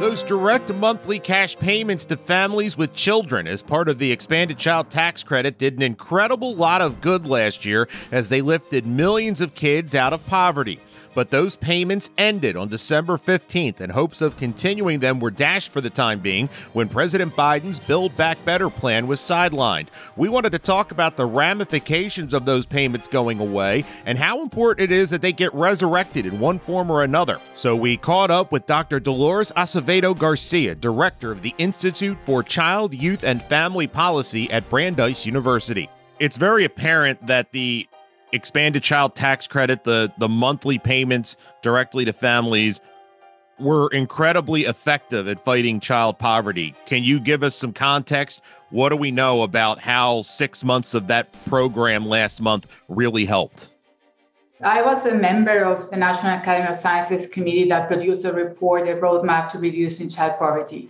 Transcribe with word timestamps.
Those 0.00 0.22
direct 0.22 0.72
monthly 0.72 1.18
cash 1.18 1.58
payments 1.58 2.06
to 2.06 2.16
families 2.16 2.78
with 2.78 2.94
children 2.94 3.46
as 3.46 3.60
part 3.60 3.86
of 3.86 3.98
the 3.98 4.10
expanded 4.10 4.56
child 4.56 4.88
tax 4.88 5.22
credit 5.22 5.58
did 5.58 5.74
an 5.74 5.82
incredible 5.82 6.54
lot 6.54 6.80
of 6.80 7.02
good 7.02 7.26
last 7.26 7.66
year 7.66 7.86
as 8.10 8.30
they 8.30 8.40
lifted 8.40 8.86
millions 8.86 9.42
of 9.42 9.54
kids 9.54 9.94
out 9.94 10.14
of 10.14 10.26
poverty. 10.26 10.80
But 11.14 11.30
those 11.30 11.56
payments 11.56 12.10
ended 12.16 12.56
on 12.56 12.68
December 12.68 13.16
15th, 13.16 13.80
and 13.80 13.92
hopes 13.92 14.20
of 14.20 14.36
continuing 14.36 15.00
them 15.00 15.20
were 15.20 15.30
dashed 15.30 15.72
for 15.72 15.80
the 15.80 15.90
time 15.90 16.20
being 16.20 16.48
when 16.72 16.88
President 16.88 17.34
Biden's 17.34 17.80
Build 17.80 18.16
Back 18.16 18.42
Better 18.44 18.70
plan 18.70 19.06
was 19.06 19.20
sidelined. 19.20 19.88
We 20.16 20.28
wanted 20.28 20.52
to 20.52 20.58
talk 20.58 20.92
about 20.92 21.16
the 21.16 21.26
ramifications 21.26 22.32
of 22.32 22.44
those 22.44 22.66
payments 22.66 23.08
going 23.08 23.40
away 23.40 23.84
and 24.06 24.18
how 24.18 24.42
important 24.42 24.90
it 24.90 24.94
is 24.94 25.10
that 25.10 25.22
they 25.22 25.32
get 25.32 25.52
resurrected 25.54 26.26
in 26.26 26.38
one 26.38 26.58
form 26.58 26.90
or 26.90 27.02
another. 27.02 27.40
So 27.54 27.74
we 27.74 27.96
caught 27.96 28.30
up 28.30 28.52
with 28.52 28.66
Dr. 28.66 29.00
Dolores 29.00 29.52
Acevedo 29.56 30.16
Garcia, 30.16 30.74
director 30.74 31.32
of 31.32 31.42
the 31.42 31.54
Institute 31.58 32.18
for 32.24 32.42
Child, 32.42 32.94
Youth, 32.94 33.24
and 33.24 33.42
Family 33.42 33.86
Policy 33.86 34.50
at 34.52 34.68
Brandeis 34.70 35.26
University. 35.26 35.88
It's 36.18 36.36
very 36.36 36.64
apparent 36.64 37.26
that 37.26 37.50
the 37.52 37.88
expanded 38.32 38.82
child 38.82 39.14
tax 39.14 39.46
credit, 39.46 39.84
the 39.84 40.12
the 40.18 40.28
monthly 40.28 40.78
payments 40.78 41.36
directly 41.62 42.04
to 42.04 42.12
families 42.12 42.80
were 43.58 43.88
incredibly 43.88 44.64
effective 44.64 45.28
at 45.28 45.44
fighting 45.44 45.80
child 45.80 46.18
poverty. 46.18 46.74
Can 46.86 47.04
you 47.04 47.20
give 47.20 47.42
us 47.42 47.54
some 47.54 47.74
context? 47.74 48.40
What 48.70 48.88
do 48.88 48.96
we 48.96 49.10
know 49.10 49.42
about 49.42 49.78
how 49.78 50.22
6 50.22 50.64
months 50.64 50.94
of 50.94 51.08
that 51.08 51.30
program 51.44 52.06
last 52.06 52.40
month 52.40 52.66
really 52.88 53.26
helped? 53.26 53.68
I 54.62 54.82
was 54.82 55.04
a 55.06 55.14
member 55.14 55.64
of 55.64 55.90
the 55.90 55.96
National 55.96 56.38
Academy 56.38 56.68
of 56.68 56.76
Sciences 56.76 57.26
committee 57.26 57.68
that 57.68 57.88
produced 57.88 58.24
a 58.24 58.32
report, 58.32 58.88
a 58.88 58.94
roadmap 58.94 59.50
to 59.50 59.58
reducing 59.58 60.08
child 60.08 60.38
poverty. 60.38 60.88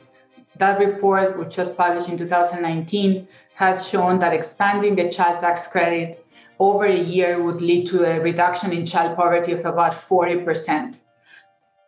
That 0.58 0.78
report, 0.78 1.38
which 1.38 1.56
was 1.56 1.70
published 1.70 2.08
in 2.08 2.18
2019, 2.18 3.26
has 3.54 3.86
shown 3.86 4.18
that 4.18 4.32
expanding 4.32 4.96
the 4.96 5.08
child 5.08 5.40
tax 5.40 5.66
credit 5.66 6.24
over 6.60 6.84
a 6.84 7.02
year 7.02 7.42
would 7.42 7.62
lead 7.62 7.86
to 7.86 8.04
a 8.04 8.20
reduction 8.20 8.72
in 8.72 8.84
child 8.84 9.16
poverty 9.16 9.52
of 9.52 9.64
about 9.64 9.94
40%. 9.94 11.00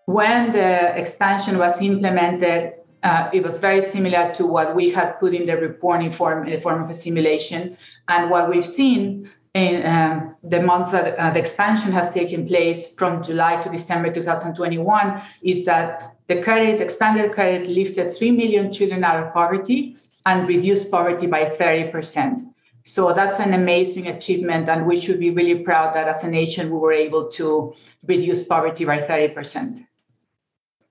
When 0.07 0.53
the 0.53 0.99
expansion 0.99 1.59
was 1.59 1.81
implemented, 1.81 2.73
uh, 3.03 3.29
it 3.33 3.43
was 3.43 3.61
very 3.61 3.83
similar 3.83 4.33
to 4.35 4.47
what 4.47 4.75
we 4.75 4.91
had 4.91 5.21
put 5.21 5.35
in 5.35 5.45
the 5.47 5.57
report 5.57 6.03
in 6.03 6.11
form, 6.11 6.49
in 6.49 6.61
form 6.61 6.83
of 6.83 6.91
a 6.91 6.95
simulation. 6.95 7.77
And 8.09 8.31
what 8.31 8.49
we've 8.49 8.65
seen 8.65 9.31
in 9.55 9.85
um, 9.85 10.37
the 10.43 10.63
months 10.63 10.93
that 10.93 11.19
uh, 11.19 11.31
the 11.31 11.39
expansion 11.39 11.93
has 11.93 12.13
taken 12.15 12.47
place 12.47 12.95
from 12.95 13.23
July 13.23 13.61
to 13.61 13.69
December 13.69 14.11
2021 14.13 15.21
is 15.43 15.67
that 15.67 16.15
the 16.29 16.43
credit, 16.43 16.81
expanded 16.81 17.33
credit, 17.33 17.69
lifted 17.69 18.13
3 18.15 18.31
million 18.31 18.73
children 18.73 19.05
out 19.05 19.23
of 19.23 19.35
poverty 19.35 19.97
and 20.25 20.49
reduced 20.49 20.91
poverty 20.91 21.27
by 21.27 21.45
30%. 21.45 22.52
So 22.85 23.13
that's 23.13 23.39
an 23.39 23.55
amazing 23.55 24.09
achievement, 24.09 24.69
and 24.69 24.87
we 24.87 25.01
should 25.01 25.21
be 25.21 25.31
really 25.31 25.63
proud 25.63 25.95
that 25.95 26.09
as 26.09 26.25
a 26.25 26.29
nation 26.29 26.71
we 26.71 26.79
were 26.79 26.93
able 26.93 27.29
to 27.33 27.75
reduce 28.05 28.43
poverty 28.43 28.85
by 28.85 28.99
30%. 28.99 29.87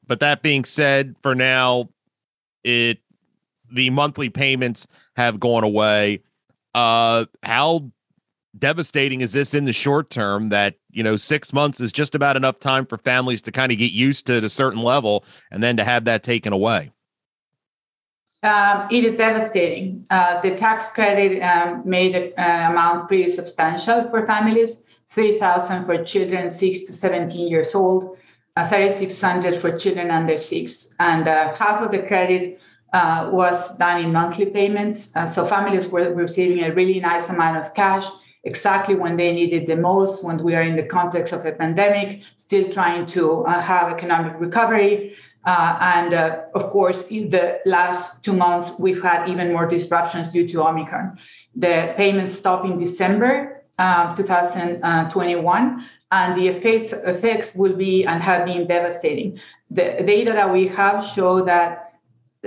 But 0.08 0.20
that 0.22 0.42
being 0.42 0.64
said, 0.66 1.16
for 1.22 1.36
now, 1.36 1.90
it 2.64 3.00
the 3.72 3.90
monthly 3.90 4.30
payments 4.30 4.88
have 5.16 5.40
gone 5.40 5.64
away. 5.64 6.22
Uh, 6.76 7.26
how 7.44 7.92
devastating 8.58 9.22
is 9.22 9.32
this 9.32 9.54
in 9.54 9.66
the 9.66 9.74
short 9.74 10.10
term 10.10 10.50
that 10.50 10.76
you 10.92 11.04
know 11.04 11.16
six 11.16 11.54
months 11.54 11.80
is 11.80 11.92
just 11.92 12.16
about 12.16 12.36
enough 12.36 12.60
time 12.60 12.86
for 12.86 12.98
families 12.98 13.42
to 13.42 13.52
kind 13.52 13.72
of 13.72 13.78
get 13.78 13.92
used 13.92 14.28
to 14.28 14.44
a 14.44 14.50
certain 14.50 14.82
level 14.82 15.24
and 15.52 15.64
then 15.64 15.78
to 15.78 15.84
have 15.84 16.04
that 16.06 16.24
taken 16.24 16.52
away 16.52 16.92
um, 18.44 18.88
it 18.92 19.04
is 19.04 19.16
devastating. 19.16 20.06
Uh, 20.10 20.42
the 20.42 20.56
tax 20.56 20.90
credit 20.90 21.42
um, 21.42 21.84
made 21.86 22.14
the 22.16 22.42
uh, 22.42 22.72
amount 22.72 23.08
pretty 23.08 23.28
substantial 23.30 24.10
for 24.10 24.26
families: 24.26 24.84
three 25.10 25.40
thousand 25.40 25.86
for 25.86 26.04
children 26.04 26.50
six 26.50 26.82
to 26.82 26.94
seventeen 26.94 27.48
years 27.48 27.76
old, 27.76 28.18
uh, 28.56 28.68
thirty-six 28.68 29.22
hundred 29.22 29.62
for 29.62 29.78
children 29.78 30.10
under 30.10 30.38
six, 30.38 30.94
and 31.00 31.28
uh, 31.28 31.54
half 31.56 31.82
of 31.82 31.92
the 31.92 32.00
credit 32.00 32.60
uh, 32.94 33.30
was 33.32 33.78
done 33.78 34.04
in 34.04 34.12
monthly 34.12 34.48
payments. 34.48 35.16
Uh, 35.16 35.26
so 35.26 35.46
families 35.46 35.88
were 35.88 36.14
receiving 36.14 36.64
a 36.64 36.74
really 36.74 37.00
nice 37.00 37.30
amount 37.30 37.58
of 37.58 37.74
cash 37.74 38.06
exactly 38.44 38.96
when 38.96 39.18
they 39.18 39.32
needed 39.32 39.68
the 39.68 39.76
most. 39.76 40.24
When 40.24 40.44
we 40.44 40.56
are 40.56 40.64
in 40.64 40.76
the 40.76 40.84
context 40.84 41.32
of 41.32 41.46
a 41.46 41.52
pandemic, 41.52 42.24
still 42.38 42.70
trying 42.72 43.06
to 43.08 43.44
have 43.44 43.92
economic 43.92 44.40
recovery. 44.40 45.16
Uh, 45.46 45.78
and 45.82 46.14
uh, 46.14 46.42
of 46.54 46.70
course, 46.70 47.04
in 47.08 47.30
the 47.30 47.60
last 47.66 48.24
two 48.24 48.34
months, 48.34 48.72
we've 48.78 49.02
had 49.02 49.28
even 49.28 49.52
more 49.52 49.66
disruptions 49.66 50.32
due 50.32 50.48
to 50.48 50.62
Omicron. 50.62 51.18
The 51.56 51.94
payments 51.98 52.36
stopped 52.36 52.66
in 52.66 52.78
December 52.78 53.64
uh, 53.80 54.16
2021, 54.16 55.86
and 56.12 56.40
the 56.40 56.48
effects, 56.48 56.94
effects 56.94 57.56
will 57.56 57.76
be 57.76 58.06
and 58.06 58.22
have 58.22 58.46
been 58.46 58.68
devastating. 58.68 59.40
The 59.72 60.04
data 60.06 60.34
that 60.34 60.52
we 60.52 60.68
have 60.68 61.04
show 61.04 61.44
that 61.46 61.94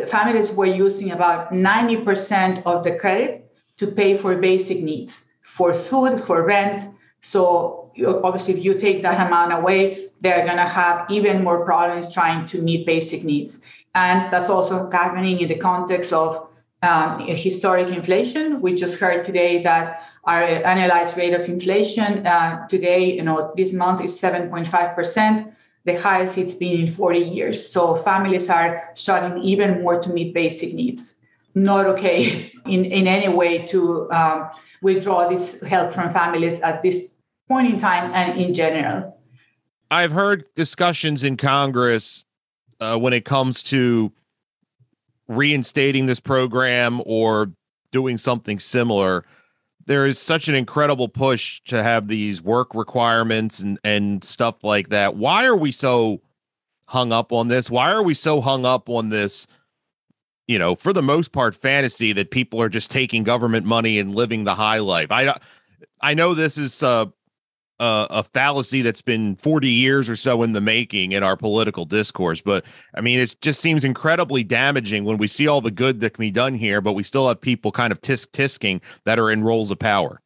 families 0.07 0.53
were 0.53 0.67
using 0.67 1.11
about 1.11 1.53
90% 1.53 2.63
of 2.65 2.85
the 2.85 2.97
credit 2.97 3.51
to 3.79 3.87
pay 3.87 4.17
for 4.17 4.37
basic 4.37 4.83
needs, 4.83 5.27
for 5.43 5.75
food, 5.75 6.23
for 6.23 6.45
rent. 6.45 6.95
So 7.21 7.84
obviously, 8.07 8.55
if 8.55 8.65
you 8.65 8.75
take 8.75 9.03
that 9.03 9.27
amount 9.27 9.53
away, 9.53 10.09
they're 10.21 10.45
going 10.45 10.57
to 10.57 10.67
have 10.67 11.11
even 11.11 11.45
more 11.45 11.65
problems 11.65 12.13
trying 12.13 12.47
to 12.47 12.63
meet 12.63 12.87
basic 12.87 13.25
needs. 13.25 13.61
And 13.95 14.33
that's 14.33 14.51
also 14.51 14.91
happening 14.91 15.41
in 15.41 15.49
the 15.49 15.57
context 15.57 16.13
of 16.13 16.49
um, 16.83 17.27
historic 17.29 17.89
inflation. 17.89 18.61
We 18.61 18.75
just 18.75 18.99
heard 18.99 19.25
today 19.25 19.63
that 19.63 20.03
our 20.25 20.43
annualized 20.43 21.17
rate 21.17 21.35
of 21.35 21.49
inflation 21.49 22.27
uh, 22.27 22.67
today, 22.69 23.15
you 23.15 23.23
know, 23.23 23.53
this 23.57 23.73
month 23.73 24.01
is 24.03 24.19
7.5%, 24.21 25.55
the 25.85 26.01
highest 26.01 26.39
it's 26.39 26.55
been 26.55 26.81
in 26.81 26.91
40 26.91 27.19
years. 27.19 27.69
So 27.69 27.97
families 27.97 28.49
are 28.49 28.91
struggling 28.95 29.43
even 29.43 29.83
more 29.83 30.01
to 30.01 30.11
meet 30.11 30.35
basic 30.35 30.75
needs. 30.75 31.15
Not 31.55 31.87
okay 31.87 32.53
in, 32.67 32.85
in 32.85 33.07
any 33.07 33.29
way 33.29 33.65
to 33.67 34.11
um, 34.11 34.51
withdraw 34.83 35.29
this 35.29 35.61
help 35.63 35.93
from 35.93 36.13
families 36.13 36.61
at 36.61 36.83
this 36.83 37.14
point 37.49 37.73
in 37.73 37.79
time 37.79 38.13
and 38.15 38.41
in 38.41 38.55
general. 38.55 39.19
I've 39.91 40.13
heard 40.13 40.47
discussions 40.55 41.23
in 41.23 41.37
Congress 41.37 42.25
uh, 42.81 42.99
when 42.99 43.13
it 43.13 43.25
comes 43.25 43.63
to 43.65 44.13
reinstating 45.29 46.07
this 46.07 46.21
program 46.21 47.01
or 47.07 47.53
doing 47.91 48.19
something 48.19 48.59
similar. 48.59 49.25
There 49.87 50.07
is 50.07 50.19
such 50.19 50.49
an 50.49 50.55
incredible 50.55 51.09
push 51.09 51.61
to 51.67 51.83
have 51.83 52.09
these 52.09 52.43
work 52.43 52.75
requirements 52.75 53.61
and, 53.61 53.79
and 53.85 54.25
stuff 54.25 54.65
like 54.65 54.89
that. 54.89 55.17
Why 55.17 55.45
are 55.45 55.57
we 55.57 55.71
so 55.71 56.23
hung 56.89 57.13
up 57.13 57.33
on 57.33 57.49
this? 57.49 57.71
Why 57.71 57.93
are 57.93 58.03
we 58.03 58.15
so 58.15 58.41
hung 58.41 58.65
up 58.65 58.89
on 58.89 59.11
this? 59.11 59.47
You 60.47 60.59
know, 60.59 60.75
for 60.75 60.93
the 60.93 61.03
most 61.03 61.33
part, 61.33 61.55
fantasy 61.55 62.13
that 62.15 62.31
people 62.31 62.61
are 62.61 62.69
just 62.69 62.91
taking 62.91 63.23
government 63.23 63.65
money 63.65 63.99
and 63.99 64.15
living 64.15 64.45
the 64.45 64.55
high 64.55 64.79
life. 64.79 65.11
I 65.11 65.35
I 66.01 66.13
know 66.13 66.35
this 66.35 66.59
is 66.59 66.83
uh, 66.83 67.07
a, 67.81 68.07
a, 68.11 68.23
fallacy 68.23 68.83
that's 68.83 69.03
been 69.03 69.37
40 69.37 69.69
years 69.69 70.09
or 70.09 70.17
so 70.17 70.43
in 70.43 70.53
the 70.53 70.61
making 70.61 71.13
in 71.13 71.23
our 71.23 71.37
political 71.37 71.85
discourse. 71.85 72.41
But 72.41 72.65
I 72.95 73.01
mean, 73.01 73.19
it 73.19 73.37
just 73.41 73.61
seems 73.61 73.85
incredibly 73.85 74.45
damaging 74.45 75.05
when 75.05 75.19
we 75.19 75.27
see 75.27 75.49
all 75.49 75.61
the 75.61 75.71
good 75.71 76.01
that 76.01 76.15
can 76.15 76.23
be 76.23 76.31
done 76.31 76.55
here, 76.55 76.81
but 76.81 76.93
we 76.93 77.03
still 77.03 77.29
have 77.29 77.41
people 77.41 77.73
kind 77.73 77.93
of 77.93 78.01
tisk 78.01 78.31
tisking 78.31 78.81
that 79.05 79.19
are 79.19 79.31
in 79.31 79.43
roles 79.43 79.71
of 79.71 79.79
power. 79.79 80.21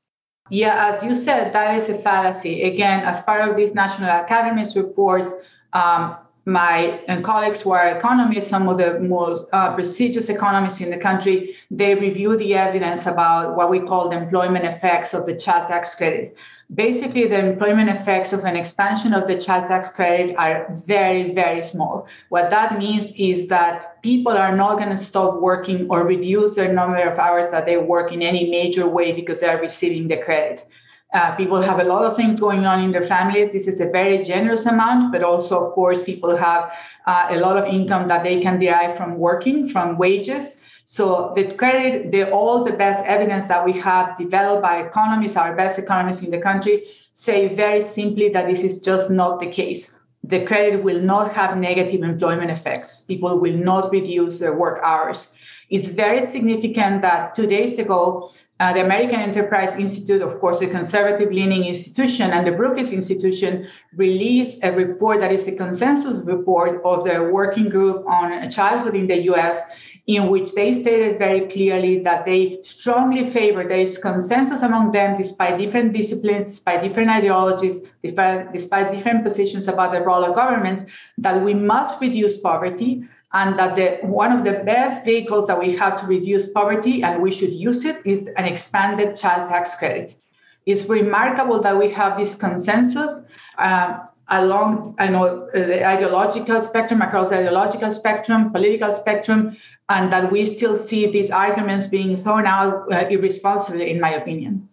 Yeah, 0.50 0.92
as 0.92 1.02
you 1.02 1.14
said, 1.14 1.52
that 1.54 1.76
is 1.76 1.88
a 1.88 1.98
fallacy. 1.98 2.62
Again, 2.62 3.00
as 3.00 3.20
part 3.20 3.48
of 3.48 3.56
this 3.56 3.74
National 3.74 4.08
Academies 4.08 4.76
report, 4.76 5.44
um, 5.74 6.16
my 6.48 7.04
uh, 7.08 7.20
colleagues 7.20 7.60
who 7.60 7.72
are 7.72 7.90
economists, 7.90 8.48
some 8.48 8.68
of 8.68 8.78
the 8.78 8.98
most 9.00 9.44
uh, 9.52 9.74
prestigious 9.74 10.30
economists 10.30 10.80
in 10.80 10.90
the 10.90 10.96
country, 10.96 11.54
they 11.70 11.94
review 11.94 12.38
the 12.38 12.54
evidence 12.54 13.04
about 13.04 13.54
what 13.54 13.68
we 13.68 13.80
call 13.80 14.08
the 14.08 14.16
employment 14.16 14.64
effects 14.64 15.12
of 15.12 15.26
the 15.26 15.36
child 15.36 15.68
tax 15.68 15.94
credit. 15.94 16.34
Basically, 16.74 17.26
the 17.26 17.38
employment 17.38 17.88
effects 17.88 18.34
of 18.34 18.44
an 18.44 18.54
expansion 18.54 19.14
of 19.14 19.26
the 19.26 19.38
child 19.38 19.68
tax 19.68 19.88
credit 19.88 20.36
are 20.36 20.66
very, 20.84 21.32
very 21.32 21.62
small. 21.62 22.06
What 22.28 22.50
that 22.50 22.78
means 22.78 23.10
is 23.16 23.48
that 23.48 24.02
people 24.02 24.32
are 24.32 24.54
not 24.54 24.76
going 24.76 24.90
to 24.90 24.96
stop 24.96 25.40
working 25.40 25.88
or 25.88 26.04
reduce 26.04 26.54
their 26.54 26.70
number 26.70 27.00
of 27.08 27.18
hours 27.18 27.48
that 27.48 27.64
they 27.64 27.78
work 27.78 28.12
in 28.12 28.20
any 28.20 28.50
major 28.50 28.86
way 28.86 29.12
because 29.12 29.40
they 29.40 29.48
are 29.48 29.58
receiving 29.58 30.08
the 30.08 30.18
credit. 30.18 30.66
Uh, 31.14 31.34
people 31.36 31.62
have 31.62 31.78
a 31.78 31.84
lot 31.84 32.04
of 32.04 32.14
things 32.16 32.38
going 32.38 32.66
on 32.66 32.84
in 32.84 32.92
their 32.92 33.02
families. 33.02 33.50
This 33.50 33.66
is 33.66 33.80
a 33.80 33.86
very 33.86 34.22
generous 34.22 34.66
amount, 34.66 35.10
but 35.10 35.22
also, 35.22 35.68
of 35.68 35.72
course, 35.72 36.02
people 36.02 36.36
have 36.36 36.70
uh, 37.06 37.28
a 37.30 37.38
lot 37.38 37.56
of 37.56 37.64
income 37.64 38.08
that 38.08 38.24
they 38.24 38.42
can 38.42 38.60
derive 38.60 38.94
from 38.94 39.16
working, 39.16 39.70
from 39.70 39.96
wages. 39.96 40.57
So 40.90 41.34
the 41.36 41.52
credit, 41.52 42.12
the, 42.12 42.30
all 42.30 42.64
the 42.64 42.72
best 42.72 43.04
evidence 43.04 43.46
that 43.48 43.62
we 43.62 43.74
have 43.74 44.16
developed 44.16 44.62
by 44.62 44.78
economists, 44.78 45.36
our 45.36 45.54
best 45.54 45.78
economists 45.78 46.22
in 46.22 46.30
the 46.30 46.38
country, 46.40 46.86
say 47.12 47.54
very 47.54 47.82
simply 47.82 48.30
that 48.30 48.46
this 48.46 48.62
is 48.62 48.78
just 48.78 49.10
not 49.10 49.38
the 49.38 49.50
case. 49.50 49.94
The 50.24 50.46
credit 50.46 50.82
will 50.82 50.98
not 50.98 51.34
have 51.34 51.58
negative 51.58 52.02
employment 52.02 52.50
effects. 52.50 53.02
People 53.02 53.38
will 53.38 53.52
not 53.52 53.90
reduce 53.92 54.38
their 54.38 54.56
work 54.56 54.80
hours. 54.82 55.28
It's 55.68 55.88
very 55.88 56.22
significant 56.22 57.02
that 57.02 57.34
two 57.34 57.46
days 57.46 57.78
ago, 57.78 58.30
uh, 58.58 58.72
the 58.72 58.80
American 58.80 59.20
Enterprise 59.20 59.76
Institute, 59.76 60.22
of 60.22 60.40
course, 60.40 60.62
a 60.62 60.66
conservative 60.66 61.30
leaning 61.30 61.66
institution, 61.66 62.30
and 62.30 62.46
the 62.46 62.52
Brookings 62.52 62.92
Institution 62.92 63.68
released 63.94 64.58
a 64.62 64.72
report 64.72 65.20
that 65.20 65.32
is 65.32 65.46
a 65.46 65.52
consensus 65.52 66.14
report 66.24 66.80
of 66.82 67.04
the 67.04 67.24
working 67.30 67.68
group 67.68 68.06
on 68.06 68.50
childhood 68.50 68.96
in 68.96 69.06
the 69.06 69.18
US, 69.32 69.60
in 70.08 70.28
which 70.28 70.54
they 70.54 70.72
stated 70.72 71.18
very 71.18 71.42
clearly 71.48 71.98
that 71.98 72.24
they 72.24 72.58
strongly 72.62 73.28
favor, 73.28 73.62
there 73.62 73.80
is 73.80 73.98
consensus 73.98 74.62
among 74.62 74.90
them, 74.90 75.18
despite 75.18 75.58
different 75.58 75.92
disciplines, 75.92 76.50
despite 76.50 76.82
different 76.82 77.10
ideologies, 77.10 77.80
despite, 78.02 78.50
despite 78.50 78.90
different 78.90 79.22
positions 79.22 79.68
about 79.68 79.92
the 79.92 80.00
role 80.00 80.24
of 80.24 80.34
government, 80.34 80.88
that 81.18 81.44
we 81.44 81.52
must 81.52 82.00
reduce 82.00 82.38
poverty 82.38 83.04
and 83.34 83.58
that 83.58 83.76
the 83.76 83.98
one 84.06 84.32
of 84.32 84.44
the 84.44 84.64
best 84.64 85.04
vehicles 85.04 85.46
that 85.46 85.58
we 85.58 85.76
have 85.76 86.00
to 86.00 86.06
reduce 86.06 86.48
poverty 86.52 87.02
and 87.02 87.20
we 87.20 87.30
should 87.30 87.52
use 87.52 87.84
it 87.84 88.00
is 88.06 88.26
an 88.38 88.46
expanded 88.46 89.14
child 89.14 89.46
tax 89.50 89.76
credit. 89.76 90.16
It's 90.64 90.88
remarkable 90.88 91.60
that 91.60 91.78
we 91.78 91.90
have 91.90 92.16
this 92.16 92.34
consensus 92.34 93.10
uh, 93.58 93.98
along 94.30 94.94
I 94.98 95.08
know 95.08 95.48
the 95.52 95.86
ideological 95.86 96.60
spectrum 96.60 97.02
across 97.02 97.30
the 97.30 97.38
ideological 97.38 97.90
spectrum 97.90 98.50
political 98.52 98.92
spectrum 98.92 99.56
and 99.88 100.12
that 100.12 100.30
we 100.30 100.44
still 100.44 100.76
see 100.76 101.10
these 101.10 101.30
arguments 101.30 101.86
being 101.86 102.16
thrown 102.16 102.46
out 102.46 102.92
uh, 102.92 103.06
irresponsibly 103.08 103.90
in 103.90 104.00
my 104.00 104.10
opinion 104.10 104.68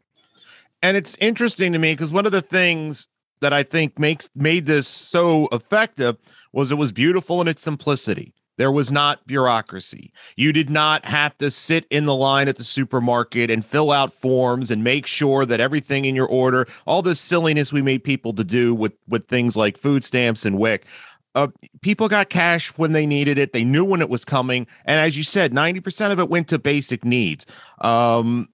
and 0.82 0.98
it's 0.98 1.16
interesting 1.20 1.74
to 1.74 1.80
me 1.80 1.94
because 1.94 2.12
one 2.12 2.26
of 2.26 2.32
the 2.32 2.42
things 2.42 3.08
that 3.42 3.54
I 3.54 3.64
think 3.64 4.00
makes 4.00 4.30
made 4.36 4.66
this 4.66 4.88
so 4.88 5.48
effective 5.52 6.18
was 6.52 6.72
it 6.72 6.76
was 6.76 6.92
beautiful 6.92 7.42
in 7.42 7.48
its 7.48 7.62
simplicity. 7.62 8.34
There 8.58 8.72
was 8.72 8.92
not 8.92 9.26
bureaucracy. 9.28 10.12
You 10.36 10.54
did 10.54 10.70
not 10.70 11.06
have 11.06 11.38
to 11.40 11.52
sit 11.52 11.86
in 11.90 12.06
the 12.06 12.16
line 12.16 12.48
at 12.48 12.56
the 12.56 12.64
supermarket 12.64 13.50
and 13.50 13.66
fill 13.66 13.92
out 13.92 14.14
forms 14.14 14.72
and 14.72 14.84
make 14.84 15.06
sure 15.06 15.46
that 15.46 15.60
everything 15.60 16.06
in 16.06 16.16
your 16.16 16.28
order, 16.28 16.68
all 16.86 17.02
this 17.02 17.20
silliness 17.20 17.74
we 17.74 17.82
made 17.82 18.04
people 18.04 18.34
to 18.34 18.44
do 18.44 18.74
with 18.74 18.94
with 19.08 19.28
things 19.28 19.58
like 19.58 19.78
food 19.78 20.04
stamps 20.04 20.46
and 20.46 20.58
WIC. 20.58 20.86
Uh, 21.34 21.48
people 21.82 22.08
got 22.08 22.30
cash 22.30 22.70
when 22.78 22.94
they 22.94 23.06
needed 23.06 23.38
it. 23.38 23.52
They 23.52 23.66
knew 23.66 23.84
when 23.84 24.00
it 24.00 24.10
was 24.10 24.24
coming, 24.24 24.68
and 24.86 25.00
as 25.00 25.18
you 25.18 25.24
said, 25.24 25.54
ninety 25.54 25.82
percent 25.82 26.14
of 26.14 26.20
it 26.20 26.30
went 26.30 26.48
to 26.50 26.60
basic 26.60 27.04
needs. 27.04 27.46
Um, 27.82 28.48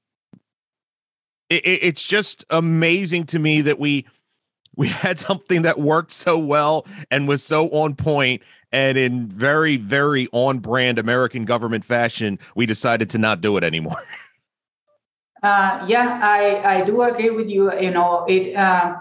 it, 1.51 1.63
it's 1.65 2.07
just 2.07 2.43
amazing 2.49 3.25
to 3.27 3.39
me 3.39 3.61
that 3.61 3.77
we 3.77 4.07
we 4.81 4.87
had 4.87 5.19
something 5.19 5.61
that 5.61 5.79
worked 5.79 6.11
so 6.11 6.39
well 6.39 6.87
and 7.11 7.27
was 7.27 7.43
so 7.43 7.69
on 7.69 7.93
point 7.93 8.41
and 8.71 8.97
in 8.97 9.27
very 9.27 9.77
very 9.77 10.27
on 10.31 10.57
brand 10.57 10.97
american 10.97 11.45
government 11.45 11.85
fashion 11.85 12.39
we 12.55 12.65
decided 12.65 13.07
to 13.07 13.19
not 13.19 13.41
do 13.41 13.55
it 13.57 13.63
anymore 13.63 14.01
uh, 15.43 15.85
yeah 15.87 16.19
i 16.23 16.77
i 16.77 16.81
do 16.83 17.03
agree 17.03 17.29
with 17.29 17.47
you 17.47 17.71
you 17.79 17.91
know 17.91 18.25
it 18.27 18.55
uh, 18.55 18.97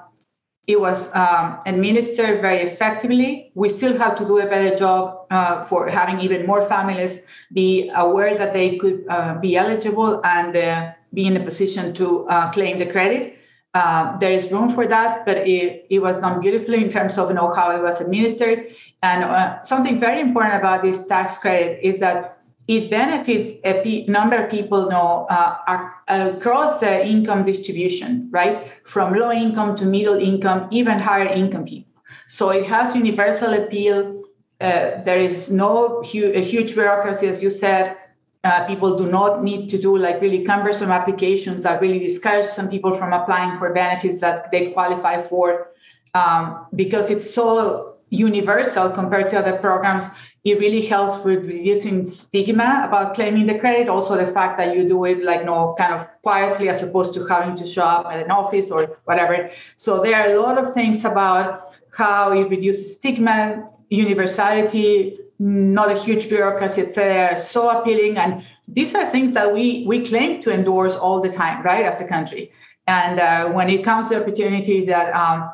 it 0.67 0.79
was 0.79 1.13
um, 1.17 1.59
administered 1.67 2.41
very 2.43 2.61
effectively. 2.61 3.51
We 3.55 3.69
still 3.69 3.99
have 3.99 4.15
to 4.19 4.25
do 4.25 4.39
a 4.39 4.47
better 4.47 4.77
job 4.77 5.27
uh, 5.31 5.65
for 5.65 5.89
having 5.89 6.21
even 6.21 6.47
more 6.47 6.63
families 6.63 7.23
be 7.53 7.91
aware 7.93 8.39
that 8.39 8.53
they 8.53 8.77
could 8.77 9.05
uh, 9.09 9.35
be 9.41 9.57
eligible 9.57 10.21
and 10.23 10.57
uh, 10.57 10.93
be 11.13 11.27
in 11.27 11.37
a 11.37 11.45
position 11.45 11.93
to 11.95 12.25
uh, 12.29 12.53
claim 12.53 12.79
the 12.79 12.87
credit. 12.87 13.40
Uh, 13.73 14.19
there 14.19 14.33
is 14.33 14.51
room 14.51 14.69
for 14.69 14.87
that, 14.89 15.25
but 15.25 15.37
it, 15.47 15.87
it 15.91 16.01
was 16.01 16.17
done 16.17 16.41
beautifully 16.41 16.83
in 16.83 16.91
terms 16.91 17.17
of 17.19 17.29
you 17.29 17.35
know 17.35 17.53
how 17.53 17.71
it 17.71 17.81
was 17.81 18.01
administered. 18.01 18.75
And 19.03 19.23
uh, 19.23 19.63
something 19.63 20.01
very 20.01 20.21
important 20.21 20.57
about 20.57 20.83
this 20.83 21.07
tax 21.07 21.39
credit 21.39 21.79
is 21.81 22.01
that 22.01 22.41
it 22.69 22.91
benefits 22.91 23.53
a 23.65 24.05
number 24.07 24.37
of 24.37 24.51
people 24.51 24.85
you 24.85 24.91
know, 24.91 25.27
uh, 25.29 25.89
across 26.09 26.81
the 26.81 27.07
income 27.07 27.45
distribution, 27.45 28.29
right? 28.31 28.69
From 28.85 29.15
low 29.15 29.33
income 29.33 29.77
to 29.77 29.85
middle 29.87 30.19
income, 30.19 30.69
even 30.71 30.99
higher 30.99 31.27
income 31.27 31.65
people. 31.65 31.93
So 32.29 32.51
it 32.51 32.65
has 32.67 32.95
universal 32.95 33.55
appeal. 33.55 34.23
Uh, 34.61 35.03
there 35.03 35.19
is 35.19 35.51
no 35.51 36.03
hu- 36.03 36.33
huge 36.41 36.75
bureaucracy, 36.75 37.27
as 37.27 37.43
you 37.43 37.51
said. 37.51 37.97
Uh, 38.43 38.67
people 38.67 38.97
do 38.97 39.07
not 39.07 39.45
need 39.45 39.69
to 39.69 39.79
do 39.79 39.99
like 39.99 40.21
really 40.23 40.45
cumbersome 40.45 40.91
applications 40.91 41.63
that 41.63 41.81
really 41.81 41.99
discourage 41.99 42.47
some 42.47 42.71
people 42.71 42.97
from 42.97 43.13
applying 43.13 43.59
for 43.59 43.73
benefits 43.75 44.21
that 44.21 44.51
they 44.51 44.71
qualify 44.71 45.21
for. 45.21 45.69
Um, 46.15 46.67
because 46.75 47.11
it's 47.11 47.33
so 47.33 47.97
universal 48.09 48.91
compared 48.91 49.31
to 49.31 49.39
other 49.39 49.57
programs 49.59 50.11
it 50.43 50.59
really 50.59 50.85
helps 50.87 51.23
with 51.23 51.45
reducing 51.45 52.07
stigma 52.07 52.85
about 52.87 53.15
claiming 53.15 53.47
the 53.47 53.59
credit. 53.59 53.89
Also 53.89 54.17
the 54.17 54.33
fact 54.33 54.57
that 54.57 54.75
you 54.75 54.89
do 54.89 55.05
it 55.05 55.23
like 55.23 55.45
no 55.45 55.75
kind 55.77 55.93
of 55.93 56.07
quietly 56.23 56.71
as 56.71 56.83
opposed 56.83 57.13
to 57.15 57.27
having 57.27 57.57
to 57.57 57.67
show 57.67 57.83
up 57.83 58.07
at 58.07 58.25
an 58.25 58.31
office 58.31 58.71
or 58.71 58.99
whatever. 59.05 59.51
So 59.77 60.01
there 60.01 60.17
are 60.17 60.35
a 60.35 60.41
lot 60.41 60.57
of 60.57 60.73
things 60.73 61.05
about 61.05 61.77
how 61.93 62.33
it 62.33 62.49
reduces 62.49 62.95
stigma 62.95 63.69
universality 63.91 65.19
not 65.41 65.91
a 65.91 65.99
huge 65.99 66.29
bureaucracy, 66.29 66.83
etc., 66.83 67.37
so 67.39 67.71
appealing. 67.71 68.19
And 68.19 68.45
these 68.69 68.95
are 68.95 69.07
things 69.11 69.33
that 69.33 69.53
we 69.53 69.85
we 69.87 70.05
claim 70.05 70.43
to 70.43 70.53
endorse 70.53 70.95
all 70.95 71.21
the 71.21 71.33
time, 71.33 71.63
right, 71.65 71.85
as 71.85 72.01
a 72.01 72.07
country. 72.07 72.53
And 72.87 73.19
uh, 73.19 73.51
when 73.53 73.71
it 73.71 73.83
comes 73.83 74.11
to 74.11 74.21
opportunity 74.21 74.85
that 74.87 75.15
um, 75.15 75.51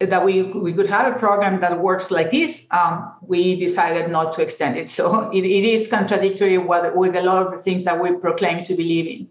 that 0.00 0.24
we 0.24 0.42
we 0.42 0.72
could 0.72 0.88
have 0.88 1.14
a 1.14 1.16
program 1.16 1.60
that 1.60 1.80
works 1.80 2.10
like 2.10 2.32
this, 2.32 2.66
um, 2.72 3.12
we 3.22 3.54
decided 3.54 4.10
not 4.10 4.32
to 4.32 4.42
extend 4.42 4.76
it. 4.76 4.90
So 4.90 5.30
it, 5.32 5.44
it 5.44 5.64
is 5.64 5.86
contradictory 5.86 6.58
with, 6.58 6.94
with 6.94 7.14
a 7.14 7.22
lot 7.22 7.46
of 7.46 7.52
the 7.52 7.58
things 7.58 7.84
that 7.84 8.02
we 8.02 8.12
proclaim 8.16 8.64
to 8.64 8.74
believe 8.74 9.06
in. 9.06 9.28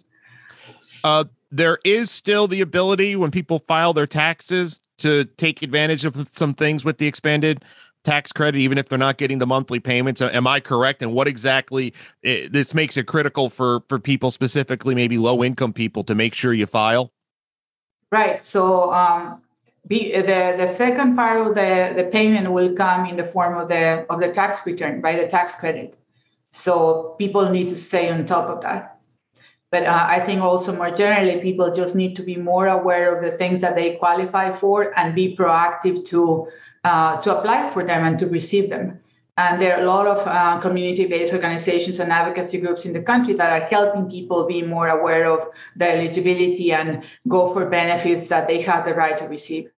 Uh, 1.04 1.26
there 1.52 1.80
is 1.84 2.10
still 2.10 2.48
the 2.48 2.62
ability 2.62 3.16
when 3.16 3.32
people 3.32 3.60
file 3.60 3.94
their 3.94 4.08
taxes 4.08 4.80
to 5.00 5.26
take 5.26 5.62
advantage 5.62 6.06
of 6.06 6.30
some 6.30 6.54
things 6.54 6.86
with 6.86 7.00
the 7.00 7.08
expanded 7.08 7.64
tax 8.04 8.32
credit, 8.32 8.60
even 8.60 8.78
if 8.78 8.90
they're 8.90 8.98
not 8.98 9.18
getting 9.18 9.40
the 9.40 9.48
monthly 9.48 9.80
payments. 9.80 10.22
Am 10.22 10.48
I 10.48 10.60
correct? 10.60 11.02
And 11.02 11.14
what 11.14 11.28
exactly 11.28 11.94
it, 12.24 12.46
eh, 12.46 12.48
this 12.52 12.74
makes 12.74 12.98
it 12.98 13.08
critical 13.08 13.50
for 13.50 13.82
for 13.88 14.00
people, 14.00 14.32
specifically 14.32 14.96
maybe 14.96 15.18
low 15.18 15.44
income 15.44 15.74
people, 15.74 16.04
to 16.06 16.16
make 16.16 16.34
sure 16.34 16.54
you 16.54 16.66
file? 16.66 17.12
Right. 18.12 18.42
So 18.42 18.92
um, 18.92 19.42
the 19.86 20.12
the 20.58 20.68
second 20.68 21.16
part 21.16 21.46
of 21.46 21.56
the 21.56 21.94
the 21.96 22.06
payment 22.06 22.52
will 22.52 22.74
come 22.74 23.06
in 23.06 23.16
the 23.16 23.26
form 23.26 23.58
of 23.58 23.68
the 23.68 24.06
of 24.10 24.20
the 24.20 24.32
tax 24.34 24.66
return, 24.66 25.02
by 25.02 25.16
The 25.16 25.28
tax 25.28 25.56
credit. 25.56 25.96
So 26.52 27.16
people 27.20 27.50
need 27.50 27.70
to 27.70 27.78
stay 27.78 28.10
on 28.10 28.26
top 28.26 28.50
of 28.50 28.62
that. 28.62 29.00
But 29.72 29.86
uh, 29.86 30.06
I 30.10 30.20
think 30.20 30.42
also 30.42 30.76
more 30.76 30.90
generally, 30.90 31.40
people 31.42 31.72
just 31.72 31.96
need 31.96 32.16
to 32.16 32.24
be 32.24 32.36
more 32.36 32.68
aware 32.68 33.16
of 33.16 33.24
the 33.24 33.38
things 33.38 33.62
that 33.62 33.76
they 33.76 33.98
qualify 33.98 34.52
for 34.52 34.98
and 34.98 35.14
be 35.14 35.36
proactive 35.36 36.06
to 36.06 36.48
uh, 36.84 37.22
to 37.22 37.38
apply 37.38 37.70
for 37.72 37.84
them 37.84 38.04
and 38.04 38.20
to 38.20 38.28
receive 38.28 38.70
them. 38.70 39.00
And 39.38 39.62
there 39.62 39.78
are 39.78 39.82
a 39.82 39.86
lot 39.86 40.06
of 40.06 40.28
uh, 40.28 40.60
community-based 40.60 41.32
organizations 41.32 42.00
and 42.00 42.12
advocacy 42.12 42.60
groups 42.60 42.84
in 42.84 42.92
the 42.92 43.02
country 43.02 43.34
that 43.36 43.62
are 43.62 43.66
helping 43.66 44.10
people 44.10 44.46
be 44.46 44.62
more 44.62 44.90
aware 44.90 45.32
of 45.32 45.48
their 45.78 45.98
eligibility 45.98 46.74
and 46.74 47.06
go 47.28 47.54
for 47.54 47.66
benefits 47.70 48.28
that 48.28 48.48
they 48.48 48.62
have 48.62 48.86
the 48.86 48.94
right 48.94 49.18
to 49.18 49.26
receive. 49.30 49.70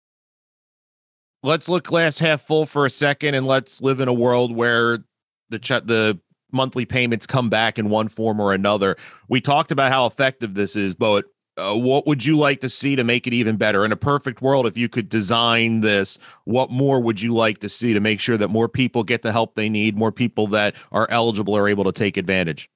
Let's 1.44 1.68
look 1.68 1.84
glass 1.84 2.18
half 2.18 2.42
full 2.42 2.66
for 2.66 2.86
a 2.86 2.90
second, 2.90 3.34
and 3.34 3.46
let's 3.46 3.80
live 3.80 4.00
in 4.00 4.08
a 4.08 4.12
world 4.12 4.54
where 4.54 5.04
the 5.50 5.60
ch- 5.60 5.84
the 5.84 6.18
monthly 6.52 6.84
payments 6.84 7.26
come 7.26 7.48
back 7.48 7.78
in 7.78 7.88
one 7.88 8.08
form 8.08 8.40
or 8.40 8.52
another. 8.52 8.96
We 9.28 9.40
talked 9.40 9.70
about 9.70 9.90
how 9.90 10.06
effective 10.06 10.54
this 10.54 10.76
is, 10.76 10.94
but 10.94 11.24
uh, 11.56 11.74
what 11.74 12.06
would 12.06 12.24
you 12.24 12.36
like 12.36 12.60
to 12.60 12.68
see 12.68 12.96
to 12.96 13.04
make 13.04 13.26
it 13.26 13.34
even 13.34 13.56
better? 13.56 13.84
In 13.84 13.92
a 13.92 13.96
perfect 13.96 14.40
world, 14.40 14.66
if 14.66 14.76
you 14.76 14.88
could 14.88 15.08
design 15.08 15.80
this, 15.80 16.18
what 16.44 16.70
more 16.70 17.00
would 17.00 17.20
you 17.20 17.34
like 17.34 17.58
to 17.58 17.68
see 17.68 17.92
to 17.92 18.00
make 18.00 18.20
sure 18.20 18.36
that 18.36 18.48
more 18.48 18.68
people 18.68 19.02
get 19.02 19.22
the 19.22 19.32
help 19.32 19.54
they 19.54 19.68
need, 19.68 19.96
more 19.96 20.12
people 20.12 20.46
that 20.48 20.74
are 20.90 21.06
eligible 21.10 21.56
are 21.56 21.68
able 21.68 21.84
to 21.84 21.92
take 21.92 22.16
advantage? 22.16 22.70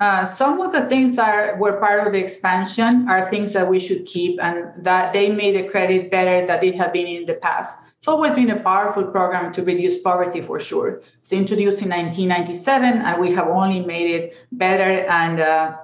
Uh, 0.00 0.24
some 0.24 0.60
of 0.60 0.70
the 0.70 0.86
things 0.86 1.16
that 1.16 1.58
were 1.58 1.72
part 1.80 2.06
of 2.06 2.12
the 2.12 2.18
expansion 2.20 3.08
are 3.08 3.28
things 3.30 3.52
that 3.52 3.68
we 3.68 3.80
should 3.80 4.06
keep 4.06 4.38
and 4.40 4.72
that 4.84 5.12
they 5.12 5.28
made 5.28 5.56
the 5.56 5.68
credit 5.68 6.08
better 6.08 6.46
than 6.46 6.64
it 6.64 6.76
had 6.76 6.92
been 6.92 7.08
in 7.08 7.26
the 7.26 7.34
past. 7.34 7.76
It's 7.98 8.06
always 8.06 8.32
been 8.32 8.50
a 8.50 8.60
powerful 8.60 9.02
program 9.02 9.52
to 9.54 9.62
reduce 9.64 9.98
poverty 9.98 10.40
for 10.40 10.60
sure. 10.60 11.02
It's 11.20 11.32
introduced 11.32 11.82
in 11.82 11.88
1997 11.88 12.84
and 12.84 13.20
we 13.20 13.32
have 13.32 13.48
only 13.48 13.84
made 13.84 14.08
it 14.08 14.46
better 14.52 15.04
and 15.08 15.40
uh, 15.40 15.76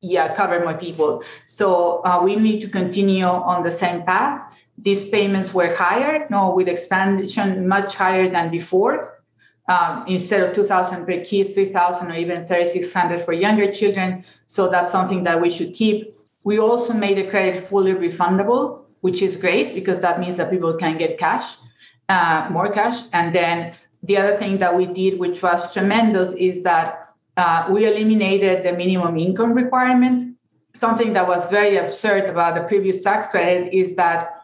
yeah, 0.00 0.34
cover 0.34 0.60
more 0.60 0.74
people. 0.74 1.22
So 1.46 2.02
uh, 2.04 2.20
we 2.22 2.36
need 2.36 2.60
to 2.62 2.68
continue 2.68 3.24
on 3.24 3.62
the 3.62 3.70
same 3.70 4.02
path. 4.02 4.40
These 4.78 5.10
payments 5.10 5.52
were 5.52 5.74
higher, 5.74 6.26
no, 6.30 6.54
with 6.54 6.68
expansion 6.68 7.68
much 7.68 7.94
higher 7.94 8.30
than 8.30 8.50
before 8.50 9.20
um, 9.70 10.04
instead 10.08 10.42
of 10.42 10.52
2000 10.54 11.06
per 11.06 11.24
kid 11.24 11.54
3000 11.54 12.10
or 12.10 12.14
even 12.14 12.44
3600 12.46 13.22
for 13.22 13.32
younger 13.32 13.72
children 13.72 14.24
so 14.46 14.68
that's 14.68 14.90
something 14.90 15.22
that 15.24 15.40
we 15.40 15.48
should 15.48 15.72
keep 15.74 16.16
we 16.42 16.58
also 16.58 16.92
made 16.92 17.16
the 17.16 17.30
credit 17.30 17.68
fully 17.68 17.92
refundable 17.92 18.82
which 19.00 19.22
is 19.22 19.36
great 19.36 19.74
because 19.74 20.00
that 20.00 20.18
means 20.18 20.36
that 20.36 20.50
people 20.50 20.74
can 20.74 20.98
get 20.98 21.18
cash 21.18 21.56
uh, 22.08 22.48
more 22.50 22.70
cash 22.72 23.02
and 23.12 23.34
then 23.34 23.72
the 24.02 24.16
other 24.16 24.36
thing 24.36 24.58
that 24.58 24.76
we 24.76 24.86
did 24.86 25.18
which 25.18 25.42
was 25.42 25.72
tremendous 25.72 26.32
is 26.32 26.62
that 26.62 27.09
uh, 27.40 27.58
we 27.72 27.86
eliminated 27.86 28.56
the 28.66 28.72
minimum 28.72 29.14
income 29.18 29.52
requirement 29.62 30.30
something 30.74 31.12
that 31.12 31.26
was 31.26 31.48
very 31.50 31.76
absurd 31.76 32.24
about 32.24 32.54
the 32.54 32.62
previous 32.62 33.02
tax 33.02 33.28
credit 33.28 33.72
is 33.72 33.96
that 33.96 34.42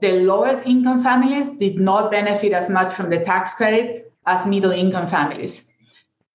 the 0.00 0.12
lowest 0.12 0.66
income 0.66 1.02
families 1.02 1.50
did 1.64 1.78
not 1.78 2.10
benefit 2.10 2.52
as 2.52 2.70
much 2.70 2.94
from 2.94 3.10
the 3.10 3.20
tax 3.20 3.54
credit 3.54 4.12
as 4.26 4.46
middle 4.46 4.70
income 4.70 5.06
families. 5.06 5.68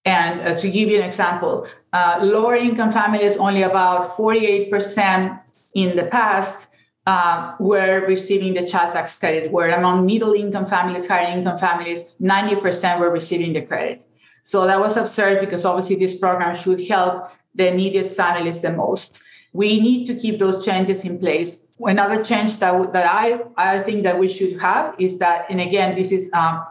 And 0.05 0.41
uh, 0.41 0.59
to 0.59 0.69
give 0.69 0.89
you 0.89 0.97
an 0.99 1.07
example, 1.07 1.67
uh, 1.93 2.19
lower 2.21 2.55
income 2.55 2.91
families, 2.91 3.37
only 3.37 3.63
about 3.63 4.15
48% 4.15 5.41
in 5.73 5.95
the 5.95 6.05
past 6.05 6.67
uh, 7.07 7.55
were 7.59 8.05
receiving 8.07 8.53
the 8.53 8.65
child 8.67 8.93
tax 8.93 9.17
credit, 9.17 9.51
where 9.51 9.71
among 9.79 10.05
middle 10.05 10.33
income 10.33 10.67
families, 10.67 11.07
higher 11.07 11.35
income 11.35 11.57
families, 11.57 12.03
90% 12.21 12.99
were 12.99 13.09
receiving 13.09 13.53
the 13.53 13.61
credit. 13.61 14.05
So 14.45 14.67
that 14.67 14.79
was 14.79 14.95
absurd 14.95 15.39
because 15.39 15.65
obviously 15.65 15.95
this 15.95 16.19
program 16.19 16.55
should 16.55 16.79
help 16.87 17.31
the 17.55 17.71
neediest 17.71 18.15
families 18.15 18.61
the 18.61 18.71
most. 18.71 19.19
We 19.53 19.79
need 19.79 20.05
to 20.05 20.15
keep 20.15 20.37
those 20.37 20.63
changes 20.63 21.03
in 21.03 21.17
place. 21.17 21.61
Another 21.79 22.23
change 22.23 22.57
that, 22.57 22.93
that 22.93 23.07
I, 23.11 23.39
I 23.57 23.81
think 23.81 24.03
that 24.03 24.19
we 24.19 24.27
should 24.27 24.61
have 24.61 24.93
is 24.99 25.17
that, 25.17 25.47
and 25.49 25.59
again, 25.59 25.97
this 25.97 26.11
is 26.11 26.29
um, 26.33 26.63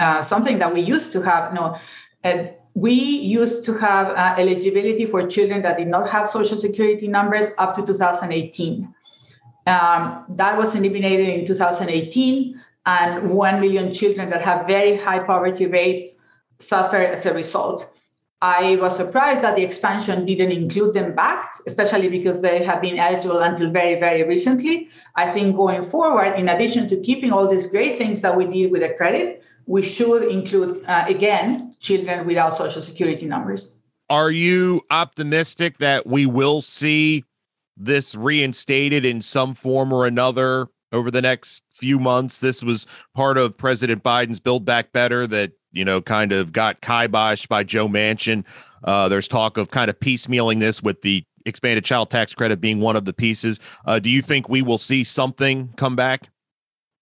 uh, 0.00 0.24
something 0.24 0.58
that 0.58 0.74
we 0.74 0.80
used 0.80 1.12
to 1.12 1.22
have. 1.22 1.54
No, 1.54 1.76
and 2.24 2.50
we 2.74 2.92
used 2.92 3.64
to 3.66 3.74
have 3.74 4.08
uh, 4.08 4.34
eligibility 4.36 5.06
for 5.06 5.24
children 5.28 5.62
that 5.62 5.78
did 5.78 5.86
not 5.86 6.10
have 6.10 6.26
social 6.26 6.56
security 6.56 7.06
numbers 7.06 7.52
up 7.58 7.76
to 7.76 7.86
2018. 7.86 8.92
Um, 9.68 10.24
that 10.30 10.58
was 10.58 10.74
eliminated 10.74 11.28
in 11.28 11.46
2018, 11.46 12.60
and 12.86 13.30
1 13.30 13.60
million 13.60 13.94
children 13.94 14.30
that 14.30 14.42
have 14.42 14.66
very 14.66 14.96
high 14.96 15.20
poverty 15.20 15.66
rates 15.66 16.16
suffer 16.60 16.98
as 16.98 17.26
a 17.26 17.34
result. 17.34 17.90
I 18.42 18.76
was 18.76 18.96
surprised 18.96 19.42
that 19.42 19.56
the 19.56 19.62
expansion 19.62 20.24
didn't 20.24 20.50
include 20.50 20.94
them 20.94 21.14
back, 21.14 21.56
especially 21.66 22.08
because 22.08 22.40
they 22.40 22.64
have 22.64 22.80
been 22.80 22.98
eligible 22.98 23.40
until 23.40 23.70
very, 23.70 24.00
very 24.00 24.22
recently. 24.22 24.88
I 25.14 25.30
think 25.30 25.56
going 25.56 25.84
forward, 25.84 26.38
in 26.38 26.48
addition 26.48 26.88
to 26.88 26.96
keeping 27.02 27.32
all 27.32 27.46
these 27.48 27.66
great 27.66 27.98
things 27.98 28.22
that 28.22 28.34
we 28.34 28.46
did 28.46 28.72
with 28.72 28.80
the 28.80 28.94
credit, 28.94 29.42
we 29.66 29.82
should 29.82 30.22
include, 30.30 30.82
uh, 30.86 31.04
again, 31.06 31.76
children 31.80 32.26
without 32.26 32.56
social 32.56 32.80
security 32.80 33.26
numbers. 33.26 33.76
Are 34.08 34.30
you 34.30 34.82
optimistic 34.90 35.76
that 35.78 36.06
we 36.06 36.24
will 36.24 36.62
see 36.62 37.24
this 37.76 38.14
reinstated 38.14 39.04
in 39.04 39.20
some 39.20 39.54
form 39.54 39.92
or 39.92 40.06
another 40.06 40.68
over 40.92 41.10
the 41.10 41.22
next 41.22 41.62
few 41.70 41.98
months? 41.98 42.38
This 42.38 42.62
was 42.62 42.86
part 43.14 43.36
of 43.36 43.58
President 43.58 44.02
Biden's 44.02 44.40
Build 44.40 44.64
Back 44.64 44.92
Better 44.92 45.26
that, 45.26 45.52
you 45.72 45.84
know, 45.84 46.00
kind 46.00 46.32
of 46.32 46.52
got 46.52 46.80
kiboshed 46.80 47.48
by 47.48 47.62
Joe 47.64 47.88
Manchin. 47.88 48.44
Uh, 48.84 49.08
there's 49.08 49.28
talk 49.28 49.56
of 49.56 49.70
kind 49.70 49.90
of 49.90 49.98
piecemealing 50.00 50.60
this 50.60 50.82
with 50.82 51.02
the 51.02 51.24
expanded 51.46 51.84
child 51.84 52.10
tax 52.10 52.34
credit 52.34 52.60
being 52.60 52.80
one 52.80 52.96
of 52.96 53.04
the 53.04 53.12
pieces. 53.12 53.60
Uh, 53.86 53.98
do 53.98 54.10
you 54.10 54.22
think 54.22 54.48
we 54.48 54.62
will 54.62 54.78
see 54.78 55.04
something 55.04 55.72
come 55.76 55.96
back? 55.96 56.28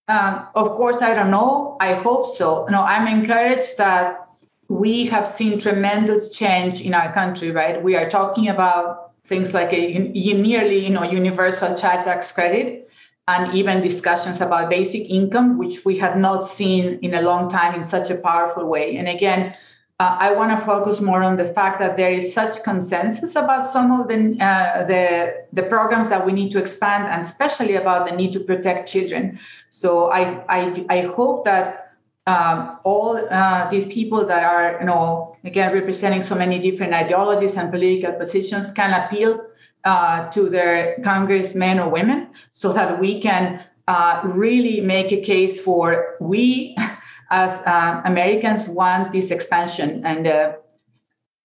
Um, 0.09 0.47
of 0.55 0.69
course, 0.69 1.03
I 1.03 1.15
don't 1.15 1.31
know. 1.31 1.77
I 1.81 1.95
hope 1.95 2.27
so. 2.27 2.67
No, 2.71 2.83
I'm 2.83 3.07
encouraged 3.07 3.77
that 3.77 4.27
we 4.69 5.07
have 5.07 5.29
seen 5.29 5.59
tremendous 5.59 6.31
change 6.31 6.81
in 6.81 6.95
our 6.95 7.13
country. 7.13 7.51
Right, 7.51 7.83
we 7.83 7.95
are 7.95 8.09
talking 8.09 8.49
about 8.49 9.13
things 9.25 9.53
like 9.53 9.73
a, 9.73 9.99
nearly, 9.99 10.85
you 10.85 10.91
know, 10.91 11.03
universal 11.03 11.77
child 11.77 12.05
tax 12.05 12.33
credit, 12.33 12.88
and 13.29 13.55
even 13.55 13.83
discussions 13.83 14.41
about 14.41 14.71
basic 14.71 15.09
income, 15.11 15.59
which 15.59 15.85
we 15.85 15.99
have 15.99 16.17
not 16.17 16.49
seen 16.49 16.99
in 17.03 17.15
a 17.15 17.23
long 17.23 17.51
time 17.51 17.75
in 17.75 17.85
such 17.85 18.09
a 18.09 18.15
powerful 18.17 18.65
way. 18.65 18.97
And 18.97 19.07
again, 19.07 19.55
uh, 20.01 20.17
I 20.19 20.33
want 20.33 20.59
to 20.59 20.65
focus 20.65 21.01
more 21.03 21.23
on 21.23 21.37
the 21.37 21.53
fact 21.53 21.79
that 21.81 21.99
there 21.99 22.11
is 22.11 22.33
such 22.33 22.63
consensus 22.63 23.37
about 23.37 23.67
some 23.67 24.01
of 24.01 24.09
the, 24.09 24.37
uh, 24.41 24.85
the, 24.85 25.45
the 25.53 25.65
programs 25.65 26.09
that 26.09 26.25
we 26.25 26.33
need 26.33 26.51
to 26.53 26.59
expand, 26.59 27.07
and 27.07 27.21
especially 27.21 27.75
about 27.75 28.09
the 28.09 28.17
need 28.17 28.33
to 28.33 28.41
protect 28.41 28.89
children. 28.89 29.39
So 29.69 30.11
I 30.11 30.23
I, 30.49 30.87
I 30.89 31.01
hope 31.03 31.45
that 31.45 31.89
um, 32.27 32.79
all 32.85 33.19
uh, 33.31 33.69
these 33.71 33.87
people 33.87 34.25
that 34.25 34.45
are 34.45 34.79
you 34.81 34.87
know 34.87 35.37
again 35.45 35.75
representing 35.75 36.23
so 36.23 36.35
many 36.35 36.59
different 36.59 36.93
ideologies 36.95 37.57
and 37.57 37.71
political 37.71 38.13
positions 38.13 38.71
can 38.71 38.93
appeal 39.01 39.41
uh, 39.85 40.31
to 40.31 40.49
their 40.49 40.99
congressmen 41.05 41.79
or 41.79 41.89
women, 41.89 42.29
so 42.51 42.73
that 42.73 43.01
we 43.01 43.21
can 43.21 43.65
uh, 43.87 44.21
really 44.25 44.81
make 44.81 45.13
a 45.13 45.21
case 45.21 45.61
for 45.61 46.17
we 46.21 46.77
as 47.31 47.51
uh, 47.67 48.03
Americans 48.05 48.69
want 48.69 49.13
this 49.13 49.31
expansion. 49.31 50.05
And 50.05 50.27
uh, 50.27 50.53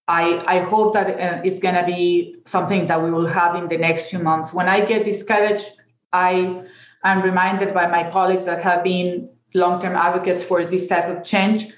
I, 0.07 0.43
I 0.47 0.59
hope 0.59 0.93
that 0.93 1.07
uh, 1.07 1.41
it's 1.43 1.59
going 1.59 1.75
to 1.75 1.85
be 1.85 2.35
something 2.45 2.87
that 2.87 3.01
we 3.01 3.11
will 3.11 3.27
have 3.27 3.55
in 3.55 3.69
the 3.69 3.77
next 3.77 4.09
few 4.09 4.19
months. 4.19 4.53
When 4.53 4.67
I 4.67 4.83
get 4.85 5.05
discouraged, 5.05 5.69
I 6.11 6.63
am 7.03 7.21
reminded 7.21 7.73
by 7.73 7.87
my 7.87 8.09
colleagues 8.11 8.45
that 8.45 8.61
have 8.61 8.83
been 8.83 9.29
long-term 9.53 9.95
advocates 9.95 10.43
for 10.43 10.65
this 10.65 10.87
type 10.87 11.05
of 11.05 11.23
change 11.23 11.73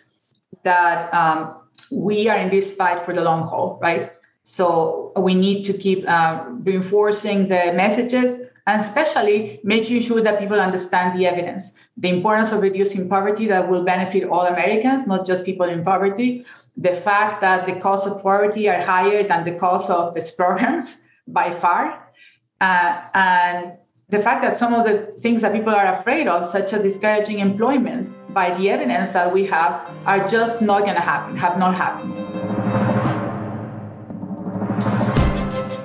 that 0.63 1.13
um, 1.13 1.61
we 1.91 2.27
are 2.27 2.37
in 2.37 2.49
this 2.49 2.73
fight 2.73 3.05
for 3.05 3.13
the 3.13 3.21
long 3.21 3.47
haul, 3.47 3.77
right? 3.81 4.11
So 4.45 5.11
we 5.17 5.33
need 5.33 5.63
to 5.65 5.73
keep 5.73 6.07
uh, 6.07 6.45
reinforcing 6.47 7.47
the 7.47 7.73
messages 7.73 8.41
and 8.67 8.81
especially 8.81 9.59
making 9.63 10.01
sure 10.01 10.21
that 10.21 10.39
people 10.39 10.59
understand 10.59 11.19
the 11.19 11.25
evidence, 11.25 11.73
the 11.97 12.09
importance 12.09 12.51
of 12.51 12.61
reducing 12.61 13.09
poverty 13.09 13.47
that 13.47 13.67
will 13.69 13.83
benefit 13.83 14.23
all 14.23 14.45
Americans, 14.45 15.07
not 15.07 15.25
just 15.25 15.43
people 15.43 15.67
in 15.67 15.83
poverty, 15.83 16.45
the 16.77 16.95
fact 17.01 17.41
that 17.41 17.65
the 17.65 17.73
costs 17.79 18.05
of 18.05 18.21
poverty 18.21 18.69
are 18.69 18.81
higher 18.81 19.27
than 19.27 19.43
the 19.45 19.53
cost 19.53 19.89
of 19.89 20.13
these 20.13 20.29
programs 20.31 21.01
by 21.27 21.51
far, 21.51 22.07
uh, 22.61 23.01
and 23.15 23.73
the 24.09 24.21
fact 24.21 24.43
that 24.43 24.59
some 24.59 24.75
of 24.75 24.85
the 24.85 25.11
things 25.21 25.41
that 25.41 25.53
people 25.53 25.73
are 25.73 25.95
afraid 25.95 26.27
of, 26.27 26.47
such 26.51 26.71
as 26.71 26.83
discouraging 26.83 27.39
employment, 27.39 28.11
by 28.31 28.55
the 28.57 28.69
evidence 28.69 29.09
that 29.11 29.33
we 29.33 29.45
have, 29.47 29.89
are 30.05 30.27
just 30.27 30.61
not 30.61 30.81
going 30.81 30.93
to 30.93 31.01
happen, 31.01 31.35
have 31.35 31.57
not 31.57 31.73
happened. 31.73 32.54